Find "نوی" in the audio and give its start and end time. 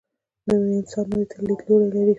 0.47-0.71, 1.11-1.25